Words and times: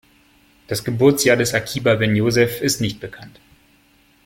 Das 0.65 0.83
Geburtsjahr 0.83 1.37
des 1.37 1.53
Akiba 1.53 1.93
ben 1.93 2.15
Josef 2.15 2.59
ist 2.61 2.81
nicht 2.81 2.99
bekannt. 2.99 3.39